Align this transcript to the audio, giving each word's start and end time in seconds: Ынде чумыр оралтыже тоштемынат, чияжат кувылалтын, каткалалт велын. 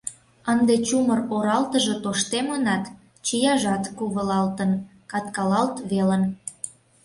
Ынде 0.51 0.75
чумыр 0.87 1.19
оралтыже 1.35 1.95
тоштемынат, 2.03 2.83
чияжат 3.25 3.83
кувылалтын, 3.97 4.71
каткалалт 5.11 5.75
велын. 5.89 6.23